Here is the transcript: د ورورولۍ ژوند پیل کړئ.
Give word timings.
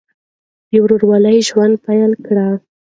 د 0.69 0.71
ورورولۍ 0.83 1.37
ژوند 1.47 1.75
پیل 1.85 2.11
کړئ. 2.25 2.51